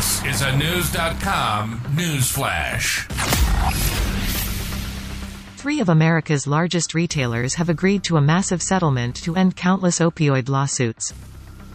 [0.00, 3.06] This is a Knewz.com news flash.
[5.58, 10.48] Three of America's largest retailers have agreed to a massive settlement to end countless opioid
[10.48, 11.12] lawsuits.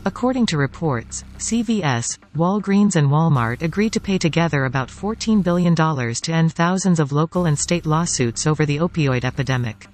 [0.06, 6.32] According to reports, CVS, Walgreens and Walmart agreed to pay together about $14 billion to
[6.34, 9.86] end thousands of local and state lawsuits over the opioid epidemic.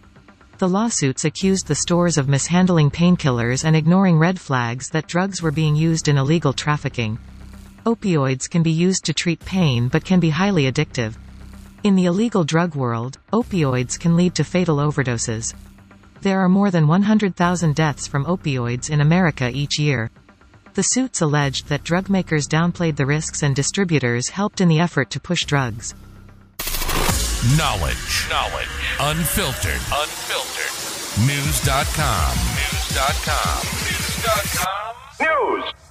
[0.57, 5.51] The lawsuits accused the stores of mishandling painkillers and ignoring red flags that drugs were
[5.51, 7.19] being used in illegal trafficking.
[7.85, 11.15] Opioids can be used to treat pain but can be highly addictive.
[11.83, 15.55] In the illegal drug world, opioids can lead to fatal overdoses.
[16.21, 20.11] There are more than 100,000 deaths from opioids in America each year.
[20.75, 25.09] The suits alleged that drug makers downplayed the risks and distributors helped in the effort
[25.11, 25.95] to push drugs.
[27.57, 28.27] Knowledge.
[28.29, 28.69] Knowledge.
[28.99, 29.81] Unfiltered.
[29.91, 31.27] Unfiltered.
[31.27, 32.37] Knewz.com.
[32.61, 33.57] Knewz.com.
[33.89, 34.95] Knewz.com.
[35.19, 35.90] News.